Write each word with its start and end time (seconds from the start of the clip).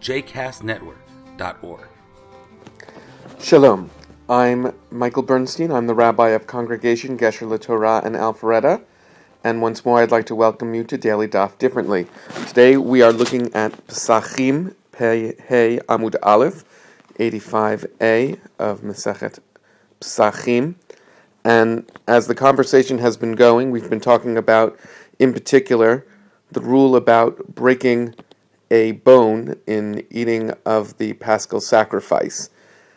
jcastnetwork.org. 0.00 1.88
Shalom. 3.38 3.90
I'm 4.28 4.74
Michael 4.90 5.22
Bernstein. 5.22 5.72
I'm 5.72 5.86
the 5.86 5.94
rabbi 5.94 6.28
of 6.30 6.46
Congregation 6.46 7.18
Gesher 7.18 7.48
LaTorah 7.48 8.04
and 8.04 8.14
Alpharetta. 8.14 8.82
And 9.42 9.60
once 9.60 9.84
more, 9.84 10.00
I'd 10.00 10.10
like 10.10 10.26
to 10.26 10.34
welcome 10.34 10.74
you 10.74 10.84
to 10.84 10.96
Daily 10.96 11.26
Daf 11.26 11.58
Differently. 11.58 12.06
Today, 12.46 12.76
we 12.76 13.02
are 13.02 13.12
looking 13.12 13.52
at 13.54 13.72
Pesachim, 13.88 14.74
Pei 14.92 15.34
Hey 15.48 15.80
Amud 15.88 16.14
Aleph, 16.22 16.64
85a 17.18 18.38
of 18.58 18.82
Mesechet 18.82 19.38
Pesachim. 20.00 20.74
And 21.44 21.90
as 22.06 22.26
the 22.26 22.34
conversation 22.34 22.98
has 22.98 23.16
been 23.16 23.34
going, 23.34 23.70
we've 23.70 23.90
been 23.90 24.00
talking 24.00 24.36
about, 24.36 24.78
in 25.18 25.32
particular, 25.32 26.06
the 26.52 26.60
rule 26.60 26.96
about 26.96 27.54
breaking 27.54 28.14
a 28.70 28.92
bone 28.92 29.56
in 29.66 30.06
eating 30.10 30.52
of 30.64 30.96
the 30.98 31.14
paschal 31.14 31.60
sacrifice. 31.60 32.50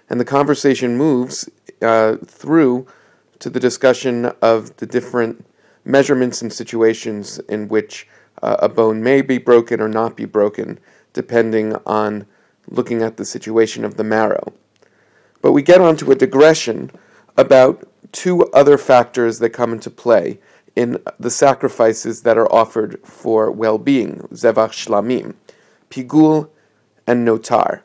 And 0.09 0.19
the 0.19 0.25
conversation 0.25 0.97
moves 0.97 1.49
uh, 1.81 2.17
through 2.25 2.87
to 3.39 3.49
the 3.49 3.59
discussion 3.59 4.25
of 4.41 4.75
the 4.77 4.85
different 4.85 5.45
measurements 5.85 6.41
and 6.41 6.53
situations 6.53 7.39
in 7.49 7.67
which 7.67 8.07
uh, 8.41 8.57
a 8.59 8.69
bone 8.69 9.03
may 9.03 9.21
be 9.21 9.37
broken 9.37 9.81
or 9.81 9.89
not 9.89 10.15
be 10.15 10.25
broken, 10.25 10.79
depending 11.13 11.75
on 11.85 12.25
looking 12.69 13.01
at 13.01 13.17
the 13.17 13.25
situation 13.25 13.83
of 13.83 13.97
the 13.97 14.03
marrow. 14.03 14.53
But 15.41 15.51
we 15.51 15.61
get 15.61 15.81
onto 15.81 16.09
a 16.11 16.15
digression 16.15 16.91
about 17.37 17.87
two 18.11 18.43
other 18.51 18.77
factors 18.77 19.39
that 19.39 19.49
come 19.49 19.73
into 19.73 19.89
play 19.89 20.39
in 20.75 21.03
the 21.19 21.29
sacrifices 21.29 22.21
that 22.23 22.37
are 22.37 22.51
offered 22.51 22.99
for 23.03 23.51
well 23.51 23.77
being, 23.77 24.19
Zevach 24.31 24.71
Shlamim, 24.71 25.35
Pigul 25.93 26.49
and 27.05 27.27
Notar. 27.27 27.81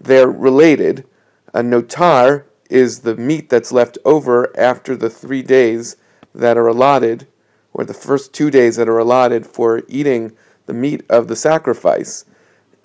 They're 0.00 0.30
related. 0.30 1.04
A 1.52 1.60
Notar 1.60 2.44
is 2.70 3.00
the 3.00 3.16
meat 3.16 3.48
that's 3.48 3.72
left 3.72 3.98
over 4.04 4.56
after 4.56 4.94
the 4.94 5.10
three 5.10 5.42
days 5.42 5.96
that 6.32 6.56
are 6.56 6.68
allotted, 6.68 7.26
or 7.74 7.84
the 7.84 7.94
first 7.94 8.32
two 8.32 8.48
days 8.48 8.76
that 8.76 8.88
are 8.88 8.98
allotted 8.98 9.44
for 9.44 9.82
eating 9.88 10.30
the 10.66 10.72
meat 10.72 11.02
of 11.10 11.26
the 11.26 11.34
sacrifice. 11.34 12.24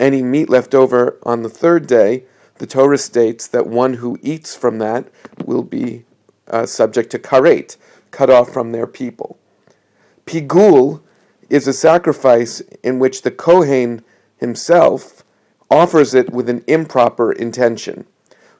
Any 0.00 0.24
meat 0.24 0.50
left 0.50 0.74
over 0.74 1.18
on 1.22 1.42
the 1.42 1.48
third 1.48 1.86
day, 1.86 2.24
the 2.56 2.66
Torah 2.66 2.98
states 2.98 3.46
that 3.46 3.68
one 3.68 3.94
who 3.94 4.18
eats 4.22 4.56
from 4.56 4.78
that 4.78 5.08
will 5.44 5.62
be 5.62 6.04
uh, 6.48 6.66
subject 6.66 7.10
to 7.12 7.20
karet, 7.20 7.76
cut 8.10 8.28
off 8.28 8.52
from 8.52 8.72
their 8.72 8.88
people. 8.88 9.38
Pigul 10.26 11.00
is 11.48 11.68
a 11.68 11.72
sacrifice 11.72 12.60
in 12.82 12.98
which 12.98 13.22
the 13.22 13.30
Kohen 13.30 14.02
himself 14.38 15.24
offers 15.70 16.14
it 16.14 16.30
with 16.30 16.48
an 16.48 16.64
improper 16.66 17.32
intention, 17.32 18.06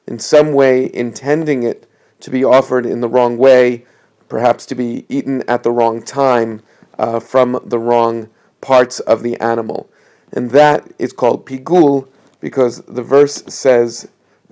in 0.07 0.19
some 0.19 0.53
way 0.53 0.89
intending 0.93 1.63
it 1.63 1.89
to 2.19 2.29
be 2.29 2.43
offered 2.43 2.85
in 2.85 3.01
the 3.01 3.07
wrong 3.07 3.37
way, 3.37 3.85
perhaps 4.27 4.65
to 4.67 4.75
be 4.75 5.05
eaten 5.09 5.41
at 5.47 5.63
the 5.63 5.71
wrong 5.71 6.01
time 6.01 6.61
uh, 6.97 7.19
from 7.19 7.59
the 7.65 7.79
wrong 7.79 8.29
parts 8.61 8.99
of 9.01 9.23
the 9.23 9.39
animal. 9.39 9.89
And 10.31 10.51
that 10.51 10.91
is 10.99 11.13
called 11.13 11.45
pigul 11.45 12.07
because 12.39 12.81
the 12.81 13.01
verse 13.01 13.43
says, 13.47 14.09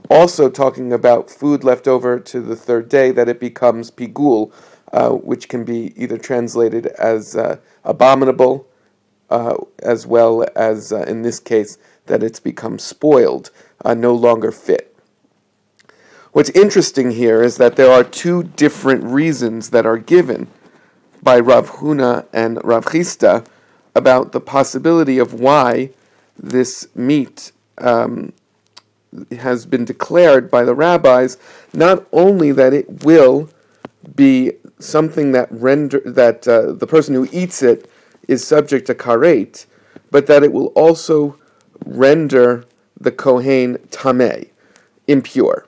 also 0.10 0.50
talking 0.50 0.94
about 0.94 1.30
food 1.30 1.64
left 1.64 1.88
over 1.88 2.20
to 2.20 2.42
the 2.42 2.56
third 2.56 2.90
day, 2.90 3.12
that 3.12 3.28
it 3.28 3.40
becomes 3.40 3.92
pigul, 3.92 4.52
uh, 4.94 5.10
which 5.10 5.50
can 5.50 5.64
be 5.64 5.94
either 6.02 6.18
translated 6.18 6.88
as 6.88 7.36
uh, 7.36 7.58
abominable, 7.84 8.66
uh, 9.30 9.56
as 9.80 10.08
well 10.08 10.46
as, 10.56 10.92
uh, 10.92 11.02
in 11.04 11.22
this 11.22 11.40
case, 11.40 11.78
that 12.06 12.24
it's 12.24 12.40
become 12.40 12.80
spoiled, 12.80 13.52
uh, 13.84 13.94
no 13.94 14.14
longer 14.14 14.52
fit. 14.52 14.96
What's 16.32 16.50
interesting 16.52 17.12
here 17.12 17.42
is 17.42 17.58
that 17.58 17.76
there 17.76 17.92
are 17.92 18.04
two 18.04 18.44
different 18.44 19.04
reasons 19.04 19.72
that 19.72 19.86
are 19.86 19.98
given 19.98 20.48
by 21.24 21.40
Rav 21.40 21.70
Huna 21.72 22.26
and 22.32 22.64
Rav 22.64 22.86
Chisda 22.86 23.46
about 23.96 24.32
the 24.32 24.40
possibility 24.40 25.18
of 25.18 25.34
why 25.34 25.90
this 26.38 26.88
meat 26.96 27.52
um, 27.80 28.34
has 29.40 29.66
been 29.66 29.86
declared 29.86 30.52
by 30.52 30.64
the 30.64 30.76
rabbis, 30.76 31.38
not 31.74 32.06
only 32.12 32.52
that 32.52 32.74
it 32.74 33.04
will 33.04 33.50
be 34.16 34.52
something 34.80 35.32
that 35.32 35.52
render 35.52 36.00
that 36.06 36.48
uh, 36.48 36.72
the 36.74 36.88
person 36.88 37.16
who 37.16 37.28
eats 37.32 37.64
it 37.64 37.90
is 38.28 38.46
subject 38.46 38.88
to 38.88 38.96
karet, 38.96 39.66
but 40.12 40.28
that 40.28 40.44
it 40.44 40.52
will 40.52 40.68
also 40.68 41.38
render 41.86 42.66
the 43.00 43.12
kohen 43.12 43.78
tameh, 43.90 44.50
impure. 45.08 45.66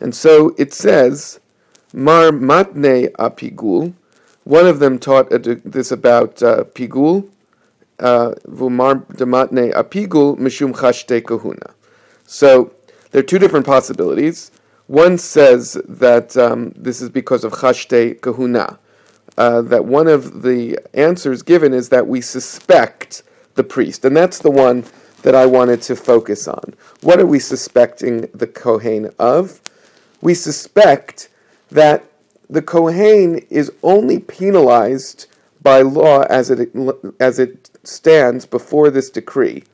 And 0.00 0.14
so 0.14 0.54
it 0.58 0.72
says, 0.72 1.40
Mar 1.92 2.30
matne 2.30 3.10
apigul. 3.12 3.94
One 4.42 4.66
of 4.66 4.78
them 4.80 4.98
taught 4.98 5.30
this 5.30 5.92
about 5.92 6.42
uh, 6.42 6.64
pigul, 6.64 7.28
uh, 8.00 8.34
vumar 8.48 9.06
dematne 9.14 9.72
apigul 9.72 10.36
mishum 10.36 10.74
chashte 10.74 11.24
kahuna. 11.24 11.72
So 12.26 12.72
there 13.12 13.20
are 13.20 13.24
two 13.24 13.38
different 13.38 13.64
possibilities. 13.64 14.50
One 14.88 15.16
says 15.16 15.80
that 15.88 16.36
um, 16.36 16.72
this 16.76 17.00
is 17.00 17.08
because 17.08 17.44
of 17.44 17.52
chashte 17.52 18.20
kahuna, 18.20 18.78
uh, 19.36 19.62
that 19.62 19.84
one 19.84 20.08
of 20.08 20.42
the 20.42 20.78
answers 20.94 21.42
given 21.42 21.72
is 21.72 21.88
that 21.88 22.06
we 22.06 22.20
suspect 22.20 23.22
the 23.54 23.64
priest, 23.64 24.04
and 24.04 24.16
that's 24.16 24.38
the 24.38 24.50
one 24.50 24.84
that 25.22 25.34
I 25.34 25.46
wanted 25.46 25.82
to 25.82 25.96
focus 25.96 26.46
on. 26.48 26.74
What 27.02 27.20
are 27.20 27.26
we 27.26 27.38
suspecting 27.38 28.28
the 28.34 28.46
Kohen 28.46 29.10
of? 29.18 29.60
We 30.20 30.34
suspect 30.34 31.28
that 31.70 32.04
the 32.48 32.62
Kohen 32.62 33.38
is 33.50 33.72
only 33.82 34.18
penalized 34.18 35.26
by 35.62 35.80
law 35.82 36.22
as 36.22 36.50
it, 36.50 36.70
as 37.20 37.38
it 37.38 37.70
stands 37.84 38.44
before 38.44 38.90
this 38.90 39.08
decree 39.08 39.64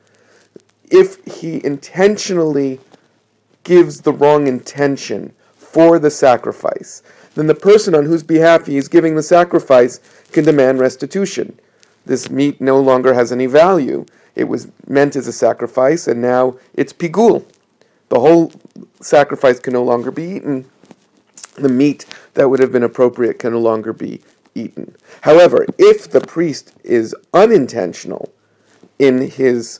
if 0.91 1.23
he 1.25 1.63
intentionally 1.65 2.79
gives 3.63 4.01
the 4.01 4.11
wrong 4.11 4.45
intention 4.45 5.33
for 5.55 5.97
the 5.97 6.11
sacrifice, 6.11 7.01
then 7.35 7.47
the 7.47 7.55
person 7.55 7.95
on 7.95 8.05
whose 8.05 8.23
behalf 8.23 8.65
he 8.65 8.77
is 8.77 8.87
giving 8.87 9.15
the 9.15 9.23
sacrifice 9.23 9.99
can 10.31 10.43
demand 10.43 10.79
restitution. 10.79 11.57
This 12.05 12.29
meat 12.29 12.59
no 12.59 12.79
longer 12.79 13.13
has 13.13 13.31
any 13.31 13.45
value. 13.45 14.05
It 14.35 14.45
was 14.45 14.67
meant 14.87 15.15
as 15.15 15.27
a 15.27 15.33
sacrifice, 15.33 16.07
and 16.07 16.21
now 16.21 16.55
it's 16.73 16.93
pigul. 16.93 17.45
The 18.09 18.19
whole 18.19 18.51
sacrifice 18.99 19.59
can 19.59 19.73
no 19.73 19.83
longer 19.83 20.11
be 20.11 20.23
eaten. 20.23 20.65
The 21.55 21.69
meat 21.69 22.05
that 22.33 22.49
would 22.49 22.59
have 22.59 22.71
been 22.71 22.83
appropriate 22.83 23.39
can 23.39 23.53
no 23.53 23.59
longer 23.59 23.93
be 23.93 24.21
eaten. 24.55 24.95
However, 25.21 25.65
if 25.77 26.09
the 26.09 26.21
priest 26.21 26.73
is 26.83 27.15
unintentional 27.33 28.33
in 28.99 29.29
his 29.29 29.79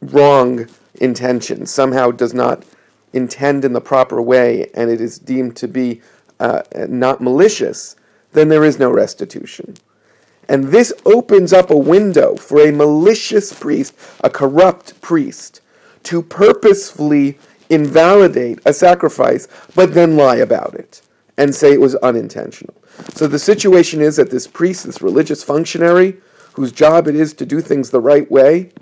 wrong 0.00 0.66
intention, 0.94 1.66
somehow 1.66 2.10
does 2.10 2.32
not 2.32 2.64
intend 3.12 3.64
in 3.64 3.72
the 3.72 3.80
proper 3.80 4.22
way, 4.22 4.70
and 4.74 4.90
it 4.90 5.00
is 5.00 5.18
deemed 5.18 5.56
to 5.56 5.68
be 5.68 6.00
uh, 6.40 6.62
not 6.88 7.20
malicious, 7.20 7.96
then 8.32 8.48
there 8.48 8.64
is 8.64 8.78
no 8.78 8.90
restitution. 8.90 9.76
And 10.48 10.64
this 10.64 10.92
opens 11.04 11.52
up 11.52 11.70
a 11.70 11.76
window 11.76 12.34
for 12.34 12.66
a 12.66 12.72
malicious 12.72 13.52
priest, 13.52 13.94
a 14.24 14.30
corrupt 14.30 15.00
priest, 15.00 15.60
to 16.04 16.22
purposefully 16.22 17.38
invalidate 17.68 18.58
a 18.66 18.72
sacrifice, 18.72 19.46
but 19.76 19.94
then 19.94 20.16
lie 20.16 20.36
about 20.36 20.74
it 20.74 21.02
and 21.36 21.54
say 21.54 21.72
it 21.72 21.80
was 21.80 21.94
unintentional. 21.96 22.74
So 23.14 23.26
the 23.26 23.38
situation 23.38 24.00
is 24.00 24.16
that 24.16 24.30
this 24.30 24.46
priest, 24.46 24.86
this 24.86 25.00
religious 25.00 25.44
functionary, 25.44 26.16
whose 26.54 26.72
job 26.72 27.06
it 27.06 27.14
is 27.14 27.32
to 27.34 27.46
do 27.46 27.60
things 27.60 27.90
the 27.90 28.00
right 28.00 28.28
way, 28.30 28.72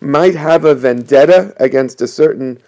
might 0.00 0.34
have 0.34 0.64
a 0.64 0.74
vendetta 0.74 1.54
against 1.58 2.02
a 2.02 2.08
certain 2.08 2.58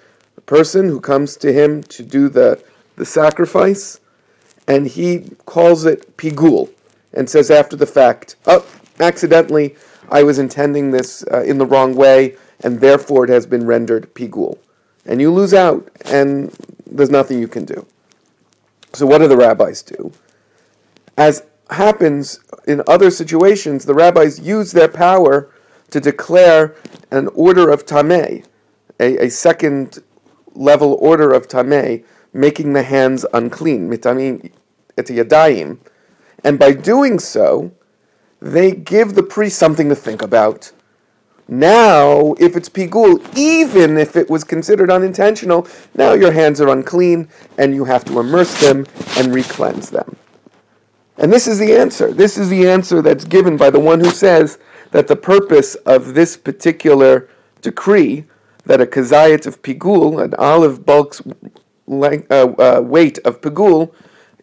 person 0.47 0.87
who 0.87 1.01
comes 1.01 1.37
to 1.39 1.53
him 1.53 1.83
to 1.83 2.03
do 2.05 2.29
the, 2.29 2.63
the 2.97 3.05
sacrifice, 3.05 3.99
and 4.67 4.87
he 4.87 5.31
calls 5.47 5.85
it 5.85 6.17
pigul 6.17 6.71
and 7.13 7.29
says 7.29 7.51
after 7.51 7.77
the 7.77 7.87
fact, 7.87 8.37
oh, 8.47 8.67
accidentally, 9.01 9.77
I 10.11 10.23
was 10.23 10.39
intending 10.39 10.91
this 10.91 11.25
uh, 11.33 11.43
in 11.43 11.59
the 11.59 11.67
wrong 11.67 11.95
way, 11.95 12.37
and 12.61 12.81
therefore 12.81 13.25
it 13.25 13.31
has 13.31 13.47
been 13.47 13.67
rendered 13.67 14.13
pigul. 14.15 14.59
And 15.07 15.21
you 15.21 15.31
lose 15.33 15.55
out, 15.55 15.89
and 16.07 16.55
there's 16.87 17.11
nothing 17.11 17.39
you 17.39 17.49
can 17.49 17.65
do. 17.65 17.87
So, 18.93 19.07
what 19.07 19.19
do 19.19 19.29
the 19.29 19.37
rabbis 19.37 19.83
do? 19.83 20.13
As 21.17 21.45
happens 21.71 22.41
in 22.67 22.83
other 22.87 23.11
situations, 23.11 23.85
the 23.85 23.95
rabbis 23.95 24.41
use 24.41 24.73
their 24.73 24.89
power 24.89 25.51
to 25.91 26.01
declare 26.01 26.75
an 27.11 27.29
order 27.29 27.71
of 27.71 27.87
tameh, 27.87 28.45
a, 29.01 29.27
a 29.27 29.31
second 29.31 30.03
level 30.55 30.95
order 31.01 31.33
of 31.33 31.49
tameh, 31.49 32.05
making 32.35 32.73
the 32.75 32.83
hands 32.83 33.25
unclean, 33.33 33.89
mitamim 33.89 34.51
et 34.99 35.07
yadayim. 35.07 35.79
And 36.45 36.59
by 36.59 36.73
doing 36.73 37.19
so, 37.19 37.73
they 38.41 38.73
give 38.73 39.15
the 39.15 39.23
priest 39.23 39.59
something 39.59 39.89
to 39.89 39.95
think 39.95 40.21
about. 40.21 40.73
Now, 41.47 42.35
if 42.39 42.57
it's 42.57 42.69
pigul, 42.69 43.23
even 43.37 43.97
if 43.97 44.17
it 44.17 44.29
was 44.29 44.45
considered 44.45 44.91
unintentional, 44.91 45.67
now 45.95 46.13
your 46.15 46.33
hands 46.33 46.61
are 46.61 46.69
unclean 46.69 47.29
and 47.59 47.75
you 47.75 47.85
have 47.85 48.05
to 48.07 48.19
immerse 48.19 48.61
them 48.61 48.87
and 49.19 49.35
re-cleanse 49.35 49.91
them. 49.91 50.17
And 51.19 51.33
this 51.33 51.47
is 51.47 51.59
the 51.59 51.77
answer. 51.77 52.13
This 52.13 52.39
is 52.39 52.49
the 52.49 52.69
answer 52.69 53.01
that's 53.01 53.25
given 53.25 53.57
by 53.57 53.71
the 53.71 53.79
one 53.79 54.01
who 54.01 54.11
says 54.11 54.59
that 54.91 55.07
the 55.07 55.17
purpose 55.17 55.75
of 55.87 56.15
this 56.15 56.37
particular 56.37 57.29
decree, 57.63 58.25
that 58.65 58.81
a 58.81 58.87
kazayit 58.87 59.47
of 59.47 59.63
pigul, 59.63 60.23
an 60.23 60.35
olive 60.35 60.85
bulk's 61.87 62.27
uh, 62.31 62.55
uh, 62.59 62.81
weight 62.81 63.19
of 63.25 63.41
pigul, 63.41 63.93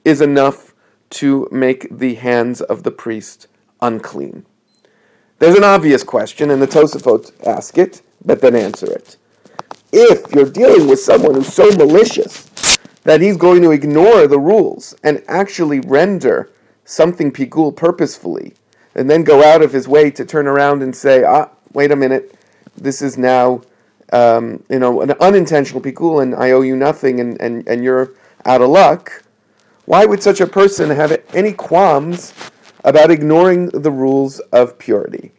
is 0.06 0.22
enough 0.22 0.74
to 1.10 1.48
make 1.52 1.88
the 1.96 2.16
hands 2.16 2.62
of 2.62 2.84
the 2.84 2.92
priest 2.92 3.48
unclean. 3.82 4.46
There's 5.40 5.58
an 5.58 5.64
obvious 5.64 6.04
question, 6.04 6.52
and 6.52 6.62
the 6.62 6.68
Tosafot 6.68 7.32
ask 7.48 7.78
it, 7.78 8.02
but 8.24 8.42
then 8.42 8.56
answer 8.56 8.92
it. 8.92 9.18
If 9.92 10.32
you're 10.34 10.50
dealing 10.50 10.88
with 10.88 11.00
someone 11.00 11.36
who's 11.36 11.52
so 11.52 11.70
malicious 11.72 12.48
that 13.04 13.22
he's 13.22 13.38
going 13.38 13.62
to 13.64 13.72
ignore 13.72 14.28
the 14.28 14.40
rules 14.40 14.96
and 15.04 15.24
actually 15.28 15.80
render 15.82 16.52
something 16.86 17.32
pigul 17.32 17.76
purposefully, 17.76 18.54
and 18.96 19.10
then 19.10 19.24
go 19.24 19.44
out 19.44 19.62
of 19.62 19.74
his 19.74 19.88
way 19.88 20.12
to 20.12 20.26
turn 20.26 20.48
around 20.48 20.84
and 20.84 20.96
say, 20.96 21.24
ah, 21.24 21.50
wait 21.74 21.92
a 21.92 21.96
minute, 21.96 22.36
this 22.76 23.02
is 23.02 23.18
now, 23.18 23.62
um, 24.12 24.64
you 24.70 24.80
know, 24.80 25.02
an 25.02 25.12
unintentional 25.20 25.82
pigul, 25.82 26.22
and 26.22 26.36
I 26.36 26.52
owe 26.52 26.62
you 26.62 26.76
nothing, 26.76 27.20
and, 27.20 27.40
and, 27.42 27.68
and 27.68 27.84
you're 27.84 28.12
out 28.46 28.62
of 28.62 28.70
luck. 28.70 29.24
Why 29.86 30.06
would 30.06 30.22
such 30.22 30.42
a 30.42 30.48
person 30.48 30.90
have 30.90 31.22
any 31.34 31.54
qualms 31.54 32.34
about 32.84 33.12
ignoring 33.12 33.68
the 33.70 33.92
rules 33.92 34.40
of 34.52 34.78
purity? 34.78 35.32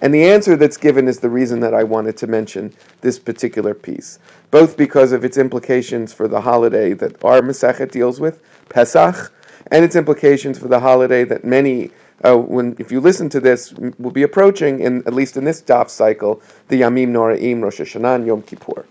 And 0.00 0.14
the 0.14 0.24
answer 0.24 0.56
that's 0.56 0.76
given 0.76 1.08
is 1.08 1.20
the 1.20 1.28
reason 1.28 1.60
that 1.60 1.74
I 1.74 1.82
wanted 1.82 2.16
to 2.18 2.26
mention 2.26 2.72
this 3.00 3.18
particular 3.18 3.74
piece, 3.74 4.18
both 4.50 4.76
because 4.76 5.10
of 5.12 5.24
its 5.24 5.36
implications 5.36 6.12
for 6.12 6.28
the 6.28 6.42
holiday 6.42 6.92
that 6.94 7.22
our 7.24 7.40
Masechet 7.40 7.90
deals 7.90 8.20
with, 8.20 8.40
Pesach, 8.68 9.32
and 9.70 9.84
its 9.84 9.96
implications 9.96 10.58
for 10.58 10.68
the 10.68 10.80
holiday 10.80 11.24
that 11.24 11.44
many, 11.44 11.90
uh, 12.24 12.36
when 12.36 12.76
if 12.78 12.90
you 12.90 13.00
listen 13.00 13.28
to 13.30 13.40
this, 13.40 13.72
we'll 13.72 14.12
be 14.12 14.22
approaching, 14.22 14.80
in 14.80 15.06
at 15.06 15.14
least 15.14 15.36
in 15.36 15.44
this 15.44 15.62
daf 15.62 15.88
cycle, 15.88 16.42
the 16.68 16.80
Yamim 16.80 17.08
Noraim, 17.08 17.62
Rosh 17.62 17.80
Hashanah, 17.80 18.26
Yom 18.26 18.42
Kippur. 18.42 18.86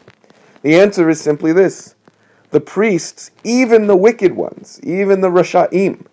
The 0.62 0.79
answer 0.79 1.09
is 1.09 1.19
simply 1.19 1.53
this: 1.53 1.95
the 2.51 2.62
priests, 2.62 3.31
even 3.44 3.88
the 3.88 3.97
wicked 3.97 4.35
ones, 4.35 4.79
even 4.83 5.21
the 5.21 5.29
Rashaim, 5.29 6.06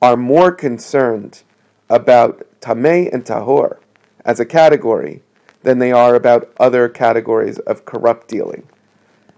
are 0.00 0.16
more 0.16 0.52
concerned 0.52 1.42
about 1.88 2.46
Tameh 2.60 3.12
and 3.12 3.24
Tahor 3.24 3.78
as 4.24 4.40
a 4.40 4.44
category 4.44 5.22
than 5.62 5.78
they 5.78 5.90
are 5.90 6.14
about 6.14 6.52
other 6.58 6.88
categories 6.88 7.58
of 7.60 7.84
corrupt 7.84 8.28
dealing. 8.28 8.68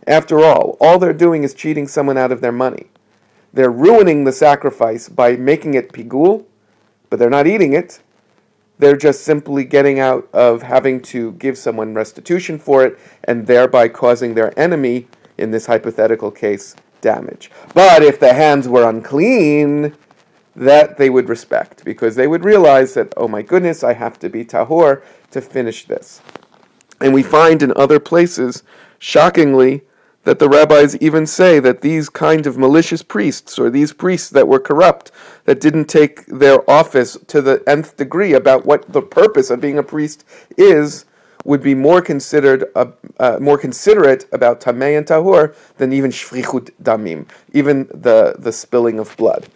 After 0.07 0.41
all, 0.41 0.77
all 0.81 0.99
they're 0.99 1.13
doing 1.13 1.43
is 1.43 1.55
cheating 1.55 1.87
someone 1.87 2.19
out 2.19 2.33
of 2.33 2.41
their 2.41 2.53
money. 2.53 2.89
They're 3.53 3.71
ruining 3.71 4.25
the 4.25 4.33
sacrifice 4.33 5.09
by 5.09 5.37
making 5.37 5.75
it 5.75 5.93
pigul, 5.93 6.45
but 7.11 7.19
they're 7.19 7.31
not 7.31 7.47
eating 7.47 7.73
it. 7.73 8.01
They're 8.79 8.97
just 8.97 9.23
simply 9.23 9.65
getting 9.65 9.99
out 9.99 10.29
of 10.33 10.63
having 10.63 11.01
to 11.03 11.33
give 11.33 11.59
someone 11.59 11.95
restitution 11.95 12.59
for 12.59 12.85
it 12.85 12.99
and 13.25 13.47
thereby 13.47 13.89
causing 13.89 14.35
their 14.35 14.57
enemy, 14.59 15.09
in 15.37 15.51
this 15.51 15.67
hypothetical 15.67 16.31
case, 16.31 16.75
damage. 17.01 17.51
But 17.75 18.03
if 18.03 18.19
the 18.21 18.35
hands 18.35 18.69
were 18.69 18.89
unclean, 18.89 19.95
that 20.57 20.99
they 20.99 21.11
would 21.11 21.29
respect 21.29 21.85
because 21.85 22.17
they 22.17 22.27
would 22.27 22.45
realize 22.45 22.95
that, 22.95 23.15
oh 23.17 23.29
my 23.29 23.43
goodness, 23.43 23.85
I 23.85 23.93
have 23.93 24.19
to 24.19 24.29
be 24.29 24.45
tahor 24.45 25.03
to 25.31 25.41
finish 25.41 25.85
this. 25.87 26.21
And 27.01 27.15
we 27.15 27.23
find 27.23 27.63
in 27.63 27.73
other 27.77 28.01
places, 28.01 28.65
shockingly, 28.99 29.83
that 30.25 30.41
the 30.41 30.49
rabbis 30.49 30.97
even 30.97 31.27
say 31.27 31.61
that 31.61 31.81
these 31.81 32.09
kind 32.09 32.47
of 32.47 32.59
malicious 32.59 33.03
priests, 33.03 33.59
or 33.59 33.71
these 33.71 33.93
priests 33.93 34.29
that 34.31 34.49
were 34.49 34.59
corrupt, 34.59 35.13
that 35.49 35.61
didn't 35.61 35.87
take 35.87 36.27
their 36.27 36.59
office 36.69 37.17
to 37.27 37.41
the 37.41 37.63
nth 37.67 37.97
degree 37.97 38.35
about 38.35 38.67
what 38.67 38.93
the 38.93 39.01
purpose 39.01 39.49
of 39.49 39.63
being 39.63 39.79
a 39.79 39.83
priest 39.83 40.23
is, 40.59 41.07
would 41.47 41.63
be 41.63 41.75
more 41.75 42.03
considered, 42.03 42.67
uh, 42.75 42.85
uh, 43.19 43.39
more 43.41 43.57
considerate 43.57 44.27
about 44.35 44.61
tamei 44.61 44.99
and 44.99 45.07
tahor 45.07 45.55
than 45.79 45.91
even 45.91 46.11
shfichut 46.11 46.69
damim, 46.83 47.27
even 47.55 47.87
the 47.95 48.35
the 48.39 48.53
spilling 48.53 48.99
of 48.99 49.17
blood. 49.17 49.49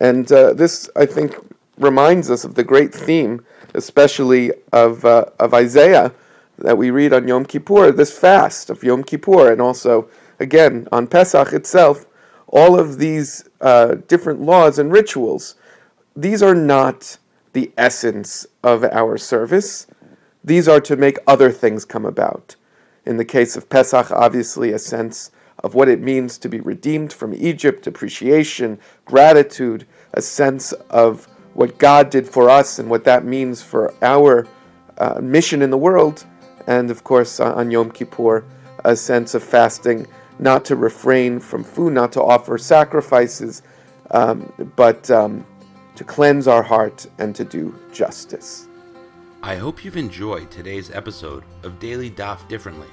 And 0.00 0.30
uh, 0.30 0.52
this, 0.52 0.88
I 0.94 1.04
think, 1.04 1.34
reminds 1.78 2.30
us 2.30 2.44
of 2.44 2.54
the 2.54 2.62
great 2.62 2.94
theme, 2.94 3.44
especially 3.74 4.52
of 4.72 5.04
uh, 5.04 5.24
of 5.40 5.52
Isaiah 5.52 6.12
that 6.58 6.78
we 6.78 6.92
read 6.92 7.12
on 7.12 7.26
Yom 7.26 7.44
Kippur, 7.44 7.90
this 7.90 8.16
fast 8.16 8.70
of 8.70 8.84
Yom 8.84 9.02
Kippur, 9.02 9.50
and 9.50 9.60
also 9.60 10.08
again 10.38 10.86
on 10.92 11.08
Pesach 11.08 11.52
itself. 11.52 12.06
All 12.50 12.78
of 12.78 12.98
these 12.98 13.48
uh, 13.60 13.96
different 14.08 14.42
laws 14.42 14.78
and 14.78 14.92
rituals, 14.92 15.54
these 16.16 16.42
are 16.42 16.54
not 16.54 17.16
the 17.52 17.72
essence 17.76 18.46
of 18.62 18.84
our 18.84 19.16
service. 19.16 19.86
These 20.44 20.68
are 20.68 20.80
to 20.80 20.96
make 20.96 21.16
other 21.26 21.50
things 21.50 21.84
come 21.84 22.04
about. 22.04 22.56
In 23.06 23.16
the 23.16 23.24
case 23.24 23.56
of 23.56 23.68
Pesach, 23.68 24.10
obviously, 24.10 24.72
a 24.72 24.78
sense 24.78 25.30
of 25.62 25.74
what 25.74 25.88
it 25.88 26.00
means 26.00 26.38
to 26.38 26.48
be 26.48 26.60
redeemed 26.60 27.12
from 27.12 27.34
Egypt, 27.34 27.86
appreciation, 27.86 28.78
gratitude, 29.04 29.86
a 30.14 30.22
sense 30.22 30.72
of 30.90 31.26
what 31.54 31.78
God 31.78 32.10
did 32.10 32.28
for 32.28 32.50
us 32.50 32.78
and 32.78 32.88
what 32.88 33.04
that 33.04 33.24
means 33.24 33.62
for 33.62 33.94
our 34.02 34.46
uh, 34.98 35.20
mission 35.20 35.62
in 35.62 35.70
the 35.70 35.78
world, 35.78 36.24
and 36.66 36.90
of 36.90 37.04
course, 37.04 37.40
on 37.40 37.70
Yom 37.70 37.90
Kippur, 37.90 38.44
a 38.84 38.96
sense 38.96 39.34
of 39.34 39.42
fasting, 39.42 40.06
not 40.40 40.64
to 40.64 40.74
refrain 40.74 41.38
from 41.38 41.62
food, 41.62 41.92
not 41.92 42.12
to 42.12 42.22
offer 42.22 42.56
sacrifices, 42.56 43.62
um, 44.10 44.50
but 44.74 45.10
um, 45.10 45.46
to 45.94 46.02
cleanse 46.02 46.48
our 46.48 46.62
heart 46.62 47.06
and 47.18 47.34
to 47.36 47.44
do 47.44 47.78
justice. 47.92 48.66
I 49.42 49.56
hope 49.56 49.84
you've 49.84 49.98
enjoyed 49.98 50.50
today's 50.50 50.90
episode 50.90 51.44
of 51.62 51.78
Daily 51.78 52.10
Daf 52.10 52.48
Differently, 52.48 52.88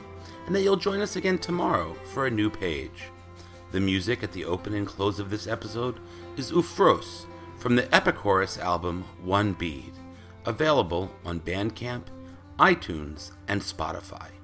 and 0.46 0.54
that 0.56 0.62
you'll 0.62 0.76
join 0.76 1.00
us 1.00 1.16
again 1.16 1.38
tomorrow 1.38 1.96
for 2.14 2.28
a 2.28 2.32
new 2.32 2.50
page. 2.50 3.04
The 3.72 3.80
music 3.80 4.24
at 4.24 4.34
the 4.34 4.46
open 4.46 4.74
and 4.74 4.86
close 4.86 5.20
of 5.20 5.30
this 5.30 5.48
episode 5.48 6.00
is 6.36 6.52
Ufros 6.52 7.26
from 7.58 7.76
the 7.76 7.84
Epichorus 7.84 8.60
album 8.60 9.06
One 9.24 9.54
Bead, 9.54 9.94
available 10.46 11.12
on 11.26 11.40
Bandcamp, 11.40 12.04
iTunes, 12.60 13.32
and 13.48 13.62
Spotify. 13.62 14.37